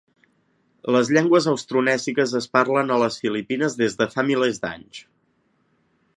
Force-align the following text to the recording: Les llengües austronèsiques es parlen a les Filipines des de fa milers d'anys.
Les 0.95 1.11
llengües 1.17 1.47
austronèsiques 1.51 2.33
es 2.41 2.49
parlen 2.57 2.91
a 2.95 2.99
les 3.05 3.21
Filipines 3.25 3.79
des 3.83 4.01
de 4.01 4.09
fa 4.17 4.27
milers 4.33 4.63
d'anys. 4.67 5.05